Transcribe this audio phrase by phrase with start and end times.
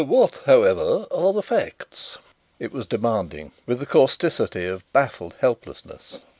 [0.03, 2.17] "What, however, are the facts?"
[2.57, 6.19] it was demanding, with the causticity of baffled helplessness.